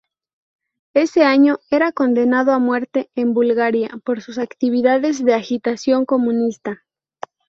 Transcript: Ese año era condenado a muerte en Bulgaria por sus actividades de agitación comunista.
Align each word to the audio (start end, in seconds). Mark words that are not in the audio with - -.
Ese 0.95 1.25
año 1.25 1.59
era 1.69 1.91
condenado 1.91 2.53
a 2.53 2.57
muerte 2.57 3.11
en 3.13 3.35
Bulgaria 3.35 3.99
por 4.03 4.21
sus 4.21 4.39
actividades 4.39 5.23
de 5.23 5.35
agitación 5.35 6.05
comunista. 6.05 6.81